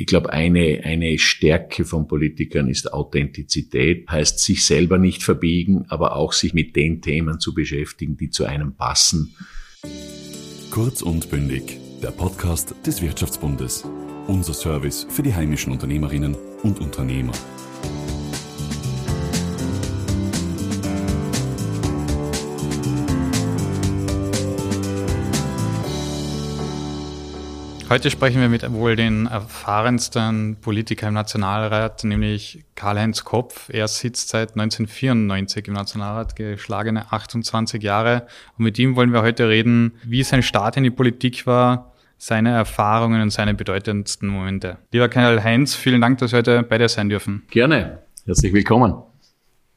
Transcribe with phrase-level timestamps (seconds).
[0.00, 6.14] ich glaube, eine, eine Stärke von Politikern ist Authentizität, heißt sich selber nicht verbiegen, aber
[6.14, 9.34] auch sich mit den Themen zu beschäftigen, die zu einem passen.
[10.70, 13.86] Kurz und bündig, der Podcast des Wirtschaftsbundes.
[14.28, 17.32] Unser Service für die heimischen Unternehmerinnen und Unternehmer.
[27.90, 33.70] Heute sprechen wir mit wohl den erfahrensten Politiker im Nationalrat, nämlich Karl-Heinz Kopf.
[33.72, 38.26] Er sitzt seit 1994 im Nationalrat, geschlagene 28 Jahre.
[38.58, 42.50] Und mit ihm wollen wir heute reden, wie sein Start in die Politik war, seine
[42.50, 44.76] Erfahrungen und seine bedeutendsten Momente.
[44.92, 47.44] Lieber Karl-Heinz, vielen Dank, dass wir heute bei dir sein dürfen.
[47.48, 48.02] Gerne.
[48.26, 48.96] Herzlich willkommen.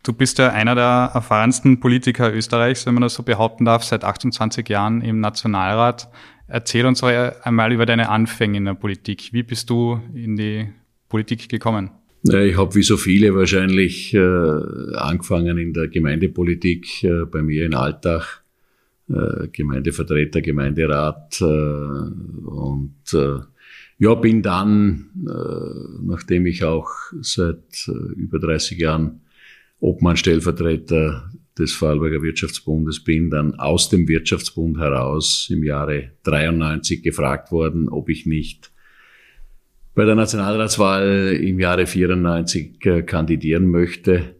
[0.03, 4.03] Du bist ja einer der erfahrensten Politiker Österreichs, wenn man das so behaupten darf, seit
[4.03, 6.09] 28 Jahren im Nationalrat.
[6.53, 9.29] Erzähl uns einmal über deine Anfänge in der Politik.
[9.31, 10.67] Wie bist du in die
[11.07, 11.91] Politik gekommen?
[12.23, 14.19] Ich habe wie so viele wahrscheinlich äh,
[14.97, 18.41] angefangen in der Gemeindepolitik äh, bei mir in Altach,
[19.09, 22.95] äh, Gemeindevertreter, Gemeinderat und
[23.97, 25.11] ja, bin dann,
[26.01, 26.89] nachdem ich auch
[27.21, 29.21] seit über 30 Jahren
[29.79, 31.29] Obmann Stellvertreter
[31.61, 38.09] des Vorarlberger Wirtschaftsbundes bin, dann aus dem Wirtschaftsbund heraus im Jahre 93 gefragt worden, ob
[38.09, 38.71] ich nicht
[39.93, 44.35] bei der Nationalratswahl im Jahre 94 äh, kandidieren möchte.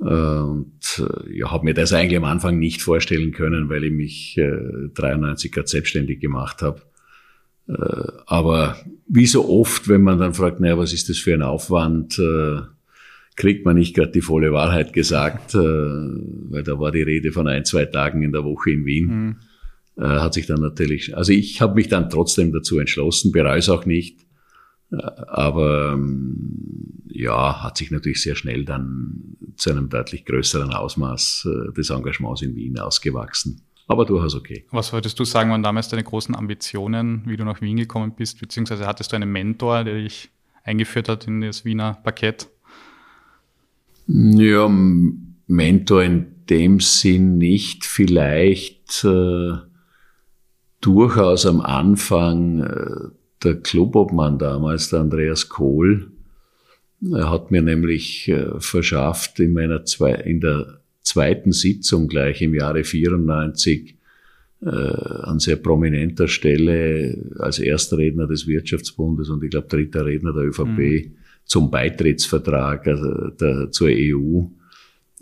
[0.00, 3.92] Äh, und äh, ja, habe mir das eigentlich am Anfang nicht vorstellen können, weil ich
[3.92, 4.40] mich
[4.94, 6.82] 93 gerade selbstständig gemacht habe.
[8.26, 8.76] Aber
[9.08, 12.20] wie so oft, wenn man dann fragt, naja, was ist das für ein Aufwand,
[13.36, 17.48] kriegt man nicht gerade die volle Wahrheit gesagt, äh, weil da war die Rede von
[17.48, 19.06] ein, zwei Tagen in der Woche in Wien.
[19.06, 19.36] Mhm.
[19.96, 23.68] Äh, hat sich dann natürlich, also ich habe mich dann trotzdem dazu entschlossen, bereue es
[23.68, 24.20] auch nicht.
[24.92, 31.48] Äh, aber ähm, ja, hat sich natürlich sehr schnell dann zu einem deutlich größeren Ausmaß
[31.48, 33.62] äh, des Engagements in Wien ausgewachsen.
[33.86, 34.64] Aber durchaus okay.
[34.70, 38.40] Was wolltest du sagen, waren damals deine großen Ambitionen, wie du nach Wien gekommen bist?
[38.40, 40.30] Beziehungsweise hattest du einen Mentor, der dich
[40.62, 42.48] eingeführt hat in das Wiener Parkett?
[44.06, 44.68] Ja,
[45.46, 47.84] Mentor in dem Sinn nicht.
[47.84, 49.52] Vielleicht äh,
[50.80, 53.08] durchaus am Anfang äh,
[53.42, 56.10] der Clubobmann damals, der Andreas Kohl.
[57.12, 62.54] Er hat mir nämlich äh, verschafft in meiner zwei, in der zweiten Sitzung gleich im
[62.54, 63.96] Jahre 94
[64.62, 70.32] äh, an sehr prominenter Stelle als erster Redner des Wirtschaftsbundes und ich glaube dritter Redner
[70.32, 74.46] der ÖVP mhm zum Beitrittsvertrag also der, zur EU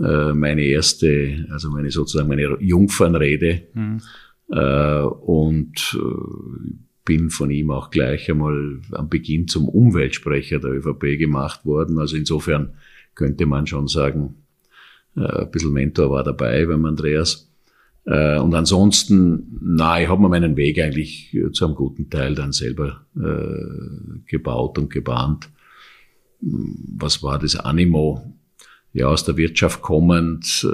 [0.01, 4.01] äh, meine erste, also meine sozusagen meine Jungfernrede mhm.
[4.51, 6.73] äh, und äh,
[7.05, 11.99] bin von ihm auch gleich einmal am Beginn zum Umweltsprecher der ÖVP gemacht worden.
[11.99, 12.75] Also insofern
[13.15, 14.37] könnte man schon sagen,
[15.17, 17.51] ein bisschen Mentor war dabei beim Andreas.
[18.05, 23.05] Und ansonsten, na, ich habe mir meinen Weg eigentlich zu einem guten Teil dann selber
[23.17, 25.51] äh, gebaut und gebahnt
[26.43, 28.37] was war das Animo?
[28.93, 30.67] Ja, aus der Wirtschaft kommend äh,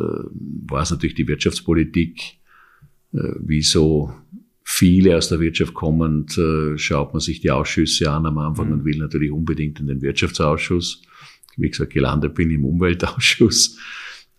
[0.66, 2.38] war es natürlich die Wirtschaftspolitik.
[3.12, 4.12] Äh, wie so
[4.64, 8.72] viele aus der Wirtschaft kommend äh, schaut man sich die Ausschüsse an am Anfang mhm.
[8.72, 11.02] und will natürlich unbedingt in den Wirtschaftsausschuss.
[11.56, 13.78] Wie gesagt, gelandet bin im Umweltausschuss.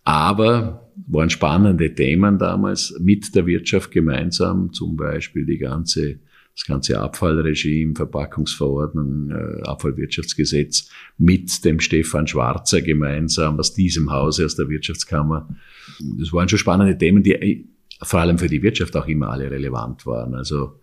[0.03, 6.19] Aber waren spannende Themen damals mit der Wirtschaft gemeinsam, zum Beispiel die ganze
[6.59, 14.55] das ganze Abfallregime, Verpackungsverordnung, äh, Abfallwirtschaftsgesetz mit dem Stefan Schwarzer gemeinsam aus diesem Hause, aus
[14.55, 15.47] der Wirtschaftskammer.
[16.17, 17.65] Das waren schon spannende Themen, die äh,
[18.01, 20.35] vor allem für die Wirtschaft auch immer alle relevant waren.
[20.35, 20.81] Also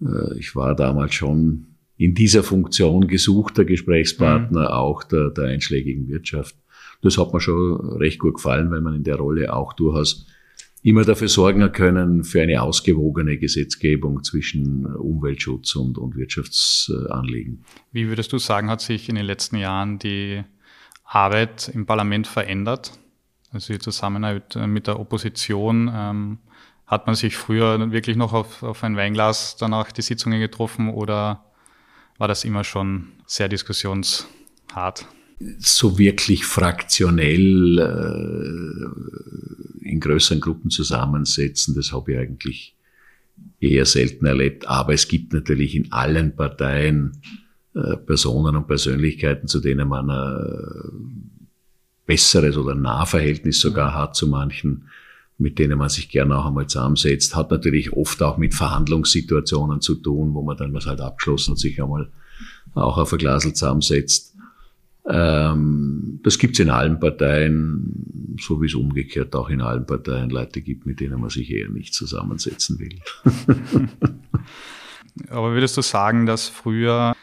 [0.00, 1.66] äh, ich war damals schon
[1.96, 4.66] in dieser Funktion gesuchter Gesprächspartner mhm.
[4.66, 6.54] auch der, der einschlägigen Wirtschaft.
[7.02, 10.26] Das hat mir schon recht gut gefallen, weil man in der Rolle auch durchaus
[10.82, 17.64] immer dafür sorgen können für eine ausgewogene Gesetzgebung zwischen Umweltschutz und, und Wirtschaftsanliegen.
[17.92, 20.42] Wie würdest du sagen, hat sich in den letzten Jahren die
[21.04, 22.92] Arbeit im Parlament verändert?
[23.52, 25.90] Also die Zusammenarbeit mit der Opposition.
[25.92, 26.38] Ähm,
[26.90, 31.44] hat man sich früher wirklich noch auf, auf ein Weinglas danach die Sitzungen getroffen oder
[32.18, 35.06] war das immer schon sehr diskussionshart?
[35.58, 42.76] So wirklich fraktionell äh, in größeren Gruppen zusammensetzen, das habe ich eigentlich
[43.58, 44.68] eher selten erlebt.
[44.68, 47.22] Aber es gibt natürlich in allen Parteien
[47.74, 51.30] äh, Personen und Persönlichkeiten, zu denen man ein
[52.06, 54.88] besseres oder ein Nahverhältnis sogar hat zu manchen,
[55.38, 57.34] mit denen man sich gerne auch einmal zusammensetzt.
[57.34, 61.58] Hat natürlich oft auch mit Verhandlungssituationen zu tun, wo man dann was halt abgeschlossen hat,
[61.58, 62.10] sich einmal
[62.74, 64.36] auch auf ein Glasl zusammensetzt.
[65.08, 70.60] Ähm, das gibt's in allen Parteien, so wie es umgekehrt auch in allen Parteien Leute
[70.60, 72.98] gibt, mit denen man sich eher nicht zusammensetzen will.
[75.28, 77.14] Aber würdest du sagen, dass früher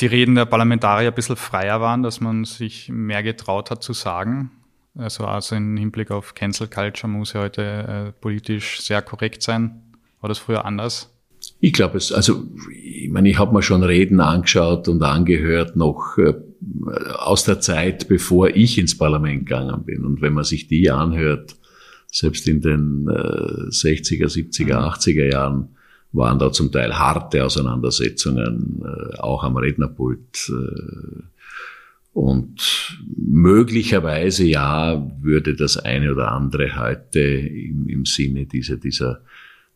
[0.00, 3.92] die Reden der Parlamentarier ein bisschen freier waren, dass man sich mehr getraut hat zu
[3.92, 4.50] sagen?
[4.96, 9.82] Also, also im Hinblick auf Cancel Culture muss ja heute äh, politisch sehr korrekt sein.
[10.20, 11.12] War das früher anders?
[11.60, 16.16] Ich glaube es, also ich meine, ich habe mir schon Reden angeschaut und angehört noch
[16.18, 16.34] äh,
[17.18, 20.04] aus der Zeit, bevor ich ins Parlament gegangen bin.
[20.04, 21.56] Und wenn man sich die anhört,
[22.10, 25.68] selbst in den äh, 60er, 70er, 80er Jahren,
[26.12, 30.50] waren da zum Teil harte Auseinandersetzungen, äh, auch am Rednerpult.
[30.50, 31.22] Äh,
[32.12, 39.20] und möglicherweise ja würde das eine oder andere heute im, im Sinne dieser, dieser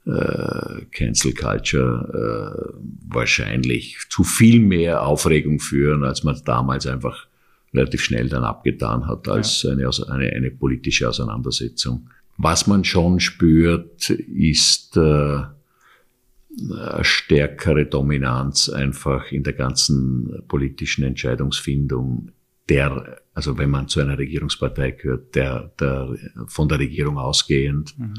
[0.06, 7.26] äh, Cancel Culture äh, wahrscheinlich zu viel mehr Aufregung führen, als man damals einfach
[7.74, 9.72] relativ schnell dann abgetan hat als ja.
[9.72, 12.08] eine, eine, eine politische Auseinandersetzung.
[12.36, 22.32] Was man schon spürt, ist äh, eine stärkere Dominanz einfach in der ganzen politischen Entscheidungsfindung
[22.68, 26.16] der, also wenn man zu einer Regierungspartei gehört, der, der
[26.46, 27.98] von der Regierung ausgehend.
[27.98, 28.14] Mhm.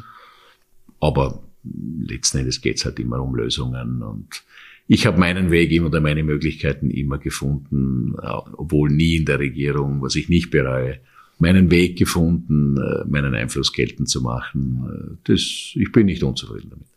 [1.00, 4.44] Aber letzten Endes geht es halt immer um Lösungen und
[4.88, 10.02] ich habe meinen Weg immer oder meine Möglichkeiten immer gefunden, obwohl nie in der Regierung,
[10.02, 11.00] was ich nicht bereue,
[11.40, 15.18] meinen Weg gefunden, äh, meinen Einfluss geltend zu machen.
[15.24, 16.88] Äh, das, ich bin nicht unzufrieden damit.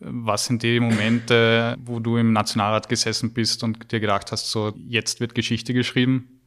[0.00, 4.74] Was sind die Momente, wo du im Nationalrat gesessen bist und dir gedacht hast, so
[4.86, 6.40] jetzt wird Geschichte geschrieben?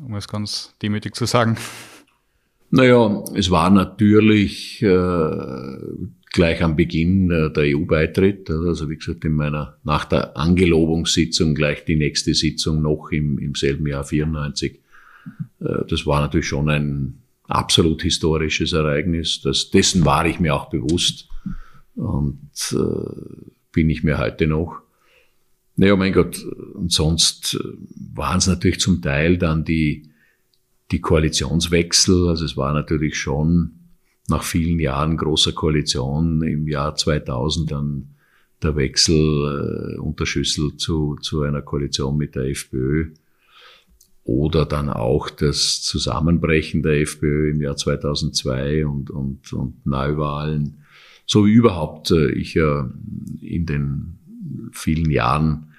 [0.00, 1.58] Um es ganz demütig zu sagen.
[2.70, 5.76] Naja, es war natürlich äh,
[6.32, 11.84] gleich am Beginn äh, der EU-Beitritt, also wie gesagt, in meiner, nach der Angelobungssitzung gleich
[11.84, 14.80] die nächste Sitzung noch im, im selben Jahr 94.
[15.60, 19.40] Äh, das war natürlich schon ein absolut historisches Ereignis.
[19.42, 21.28] Das, dessen war ich mir auch bewusst
[21.96, 23.40] und äh,
[23.72, 24.80] bin ich mir heute noch.
[25.76, 26.44] Naja, mein Gott,
[26.74, 27.58] und sonst
[28.14, 30.10] waren es natürlich zum Teil dann die,
[30.90, 32.28] die Koalitionswechsel.
[32.28, 33.79] Also es war natürlich schon
[34.30, 38.08] nach vielen Jahren großer Koalition im Jahr 2000 dann
[38.62, 43.12] der Wechsel äh, unter Schüssel zu, zu einer Koalition mit der FPÖ
[44.24, 50.84] oder dann auch das Zusammenbrechen der FPÖ im Jahr 2002 und, und, und Neuwahlen,
[51.26, 52.90] so wie überhaupt äh, ich ja
[53.40, 54.18] in den
[54.72, 55.69] vielen Jahren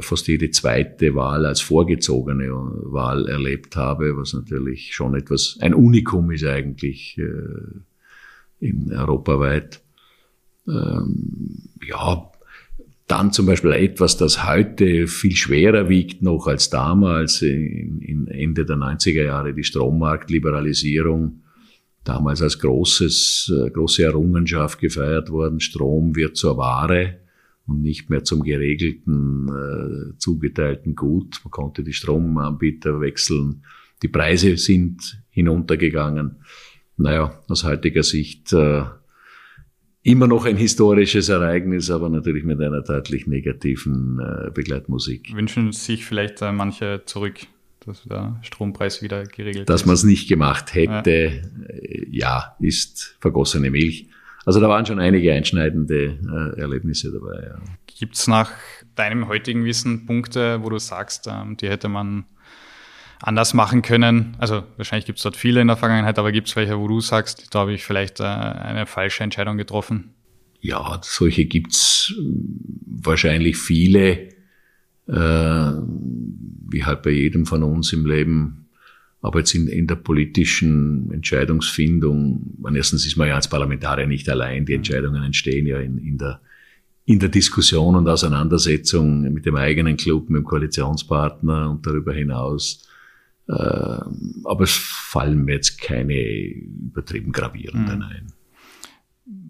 [0.00, 6.30] fast jede zweite Wahl als vorgezogene Wahl erlebt habe, was natürlich schon etwas, ein Unikum
[6.30, 9.82] ist eigentlich äh, in europaweit.
[10.66, 12.30] Ähm, ja,
[13.06, 18.64] dann zum Beispiel etwas, das heute viel schwerer wiegt noch als damals, in, in Ende
[18.64, 21.42] der 90er Jahre, die Strommarktliberalisierung,
[22.02, 25.60] damals als großes, äh, große Errungenschaft gefeiert worden.
[25.60, 27.25] Strom wird zur Ware
[27.66, 31.40] und nicht mehr zum geregelten, äh, zugeteilten Gut.
[31.44, 33.64] Man konnte die Stromanbieter wechseln.
[34.02, 36.36] Die Preise sind hinuntergegangen.
[36.96, 38.84] Naja, aus heutiger Sicht äh,
[40.02, 45.34] immer noch ein historisches Ereignis, aber natürlich mit einer deutlich negativen äh, Begleitmusik.
[45.34, 47.40] Wünschen sich vielleicht äh, manche zurück,
[47.84, 49.82] dass der Strompreis wieder geregelt dass ist?
[49.82, 51.66] Dass man es nicht gemacht hätte, ja.
[51.68, 54.08] Äh, ja, ist vergossene Milch.
[54.46, 56.18] Also da waren schon einige einschneidende
[56.54, 57.48] äh, Erlebnisse dabei.
[57.48, 57.58] Ja.
[57.98, 58.52] Gibt es nach
[58.94, 62.26] deinem heutigen Wissen Punkte, wo du sagst, ähm, die hätte man
[63.20, 64.36] anders machen können?
[64.38, 67.00] Also wahrscheinlich gibt es dort viele in der Vergangenheit, aber gibt es welche, wo du
[67.00, 70.14] sagst, da habe ich vielleicht äh, eine falsche Entscheidung getroffen?
[70.60, 72.14] Ja, solche gibt's
[72.86, 74.28] wahrscheinlich viele,
[75.08, 75.72] äh,
[76.68, 78.65] wie halt bei jedem von uns im Leben
[79.22, 84.28] aber jetzt in, in der politischen Entscheidungsfindung, man, erstens ist man ja als Parlamentarier nicht
[84.28, 86.40] allein, die Entscheidungen entstehen ja in, in, der,
[87.06, 92.86] in der Diskussion und Auseinandersetzung mit dem eigenen Club, mit dem Koalitionspartner und darüber hinaus.
[93.48, 98.04] Äh, aber es fallen mir jetzt keine übertrieben gravierenden mhm.
[98.04, 98.32] ein.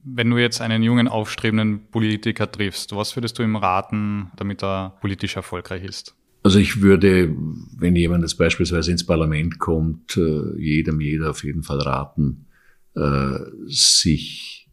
[0.05, 4.97] Wenn du jetzt einen jungen, aufstrebenden Politiker triffst, was würdest du ihm raten, damit er
[5.01, 6.15] politisch erfolgreich ist?
[6.47, 7.35] Also ich würde,
[7.77, 12.47] wenn jemand jetzt beispielsweise ins Parlament kommt, äh, jedem, jeder auf jeden Fall raten,
[12.95, 14.69] äh, sich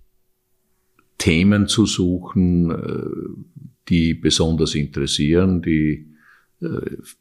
[1.18, 6.14] Themen zu suchen, äh, die besonders interessieren, die,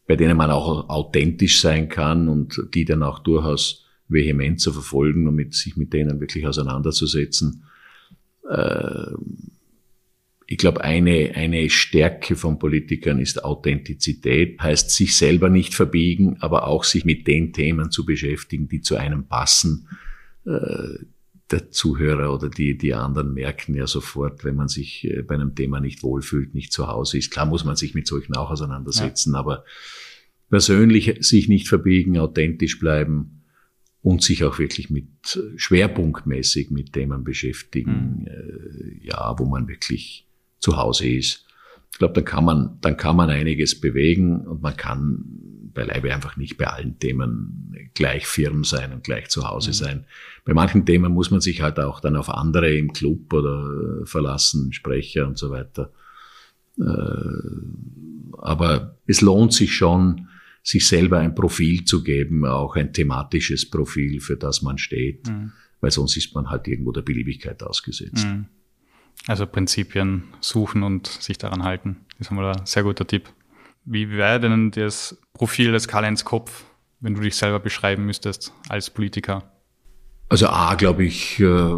[0.06, 5.26] bei denen man auch authentisch sein kann und die dann auch durchaus vehement zu verfolgen
[5.26, 7.64] und mit, sich mit denen wirklich auseinanderzusetzen
[10.52, 16.66] ich glaube, eine, eine Stärke von Politikern ist Authentizität, heißt sich selber nicht verbiegen, aber
[16.66, 19.88] auch sich mit den Themen zu beschäftigen, die zu einem passen.
[20.44, 21.06] Äh,
[21.50, 25.54] der Zuhörer oder die, die anderen merken ja sofort, wenn man sich äh, bei einem
[25.54, 27.30] Thema nicht wohlfühlt, nicht zu Hause ist.
[27.30, 29.38] Klar muss man sich mit solchen auch auseinandersetzen, ja.
[29.38, 29.64] aber
[30.50, 33.42] persönlich sich nicht verbiegen, authentisch bleiben
[34.02, 39.00] und sich auch wirklich mit schwerpunktmäßig mit Themen beschäftigen, mhm.
[39.00, 40.28] ja, wo man wirklich
[40.62, 41.44] zu Hause ist.
[41.90, 45.24] Ich glaube, dann kann man, dann kann man einiges bewegen und man kann
[45.74, 49.74] beileibe einfach nicht bei allen Themen gleich firm sein und gleich zu Hause mhm.
[49.74, 50.06] sein.
[50.44, 54.72] Bei manchen Themen muss man sich halt auch dann auf andere im Club oder verlassen,
[54.72, 55.92] Sprecher und so weiter.
[56.78, 56.82] Äh,
[58.38, 60.28] aber es lohnt sich schon,
[60.62, 65.52] sich selber ein Profil zu geben, auch ein thematisches Profil, für das man steht, mhm.
[65.80, 68.26] weil sonst ist man halt irgendwo der Beliebigkeit ausgesetzt.
[68.26, 68.46] Mhm.
[69.26, 72.04] Also Prinzipien suchen und sich daran halten.
[72.18, 73.28] Das ist einmal ein sehr guter Tipp.
[73.84, 76.64] Wie wäre denn das Profil des Karl-Heinz Kopf,
[77.00, 79.52] wenn du dich selber beschreiben müsstest als Politiker?
[80.28, 81.72] Also A, glaube ich, äh,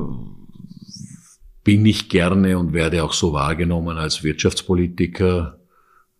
[1.64, 5.58] bin ich gerne und werde auch so wahrgenommen als Wirtschaftspolitiker.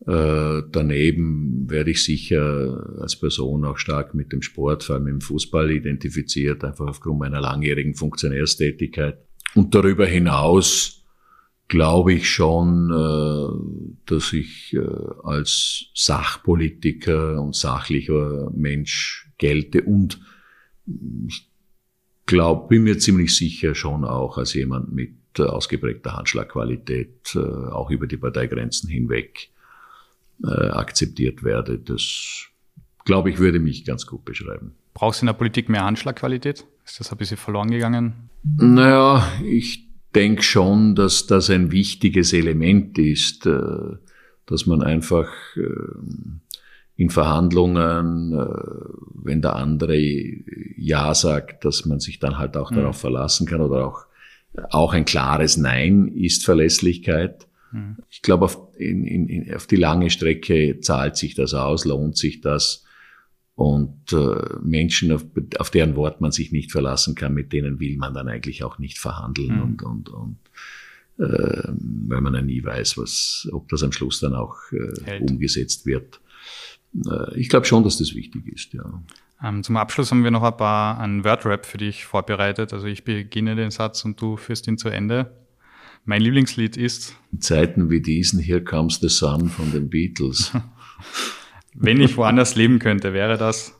[0.06, 5.20] Äh, daneben werde ich sicher als Person auch stark mit dem Sport, vor allem im
[5.20, 9.18] Fußball identifiziert, einfach aufgrund meiner langjährigen Funktionärstätigkeit.
[9.54, 11.03] Und darüber hinaus
[11.68, 14.80] glaube ich schon, äh, dass ich äh,
[15.22, 20.20] als Sachpolitiker und sachlicher Mensch gelte und
[21.26, 21.48] ich
[22.26, 28.06] glaube, bin mir ziemlich sicher schon auch als jemand mit ausgeprägter Handschlagqualität, äh, auch über
[28.06, 29.50] die Parteigrenzen hinweg
[30.42, 31.78] akzeptiert werde.
[31.78, 32.48] Das,
[33.04, 34.74] glaube ich, würde mich ganz gut beschreiben.
[34.92, 36.66] Brauchst du in der Politik mehr Handschlagqualität?
[36.84, 38.30] Ist das ein bisschen verloren gegangen?
[38.42, 43.96] Naja, ich denke schon, dass das ein wichtiges Element ist, äh,
[44.46, 45.62] dass man einfach äh,
[46.96, 48.46] in Verhandlungen, äh,
[49.14, 49.98] wenn der andere
[50.76, 52.76] Ja sagt, dass man sich dann halt auch mhm.
[52.76, 54.06] darauf verlassen kann oder auch,
[54.70, 57.48] auch ein klares Nein ist Verlässlichkeit.
[57.72, 57.96] Mhm.
[58.10, 62.40] Ich glaube, auf, in, in, auf die lange Strecke zahlt sich das aus, lohnt sich
[62.40, 62.83] das
[63.56, 65.24] und äh, Menschen, auf,
[65.58, 68.78] auf deren Wort man sich nicht verlassen kann, mit denen will man dann eigentlich auch
[68.78, 69.62] nicht verhandeln mhm.
[69.62, 70.38] und, und, und
[71.18, 71.68] äh,
[72.08, 76.20] weil man ja nie weiß, was, ob das am Schluss dann auch äh, umgesetzt wird.
[77.06, 79.02] Äh, ich glaube schon, dass das wichtig ist, ja.
[79.42, 82.72] Ähm, zum Abschluss haben wir noch ein paar ein Wordrap für dich vorbereitet.
[82.72, 85.32] Also ich beginne den Satz und du führst ihn zu Ende.
[86.04, 90.52] Mein Lieblingslied ist In Zeiten wie diesen Here Comes the Sun von den Beatles.
[91.74, 93.74] Wenn ich woanders leben könnte, wäre das?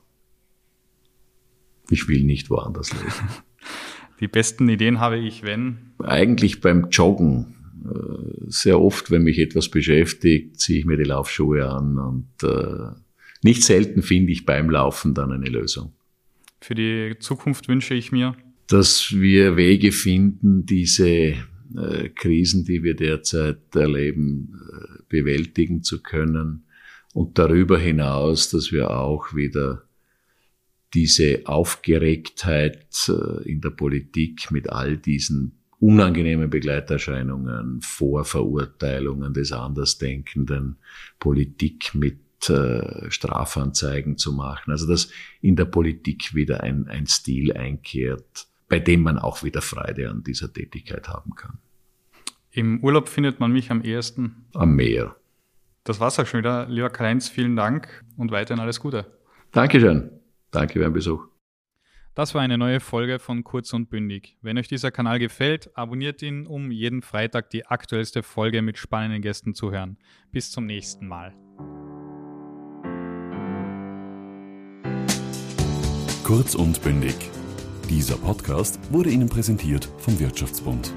[1.91, 3.31] Ich will nicht woanders leben.
[4.21, 5.93] Die besten Ideen habe ich, wenn?
[5.99, 7.55] Eigentlich beim Joggen.
[7.85, 12.95] Äh, sehr oft, wenn mich etwas beschäftigt, ziehe ich mir die Laufschuhe an und äh,
[13.43, 15.93] nicht selten finde ich beim Laufen dann eine Lösung.
[16.61, 18.37] Für die Zukunft wünsche ich mir,
[18.69, 24.55] dass wir Wege finden, diese äh, Krisen, die wir derzeit erleben,
[25.09, 26.65] bewältigen zu können
[27.14, 29.85] und darüber hinaus, dass wir auch wieder
[30.92, 40.76] diese Aufgeregtheit äh, in der Politik mit all diesen unangenehmen Begleiterscheinungen, Vorverurteilungen des Andersdenkenden,
[41.18, 44.73] Politik mit äh, Strafanzeigen zu machen.
[44.73, 49.62] Also dass in der Politik wieder ein, ein Stil einkehrt, bei dem man auch wieder
[49.62, 51.59] Freude an dieser Tätigkeit haben kann.
[52.50, 54.47] Im Urlaub findet man mich am ehesten?
[54.52, 55.16] Am Meer.
[55.85, 56.67] Das war's auch schon wieder.
[56.67, 59.19] Lieber Karl-Heinz, vielen Dank und weiterhin alles Gute.
[59.53, 60.11] Dankeschön.
[60.50, 61.26] Danke für den Besuch.
[62.14, 64.38] Das war eine neue Folge von Kurz und Bündig.
[64.41, 69.21] Wenn euch dieser Kanal gefällt, abonniert ihn, um jeden Freitag die aktuellste Folge mit spannenden
[69.21, 69.99] Gästen zu hören.
[70.31, 71.35] Bis zum nächsten Mal.
[76.23, 77.17] Kurz und Bündig.
[77.91, 80.95] Dieser Podcast wurde Ihnen präsentiert vom Wirtschaftsbund.